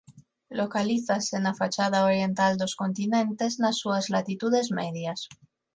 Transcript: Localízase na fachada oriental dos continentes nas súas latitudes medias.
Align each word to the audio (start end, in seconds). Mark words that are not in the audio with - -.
Localízase 0.61 1.35
na 1.39 1.53
fachada 1.61 1.99
oriental 2.09 2.51
dos 2.61 2.73
continentes 2.81 3.51
nas 3.61 3.75
súas 3.81 4.05
latitudes 4.15 4.67
medias. 4.79 5.19